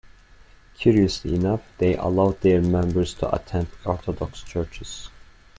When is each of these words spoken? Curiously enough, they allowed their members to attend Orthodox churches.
Curiously 0.79 1.35
enough, 1.35 1.61
they 1.77 1.95
allowed 1.95 2.41
their 2.41 2.59
members 2.59 3.13
to 3.13 3.31
attend 3.35 3.67
Orthodox 3.85 4.41
churches. 4.41 5.11